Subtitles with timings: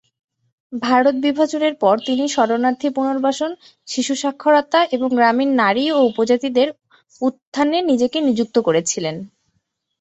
[0.73, 3.51] ভারত-বিভাজনের পর, তিনি শরণার্থী পুনর্বাসন,
[3.87, 6.67] শিশু সাক্ষরতা এবং গ্রামীণ নারী ও উপজাতিদের
[7.21, 9.15] উত্থানে নিজেকে নিযুক্ত করেছিলেন।